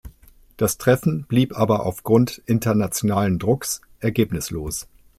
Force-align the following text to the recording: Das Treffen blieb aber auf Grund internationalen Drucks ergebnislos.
Das 0.57 0.79
Treffen 0.79 1.25
blieb 1.27 1.55
aber 1.55 1.85
auf 1.85 2.01
Grund 2.01 2.41
internationalen 2.47 3.37
Drucks 3.37 3.81
ergebnislos. 3.99 4.87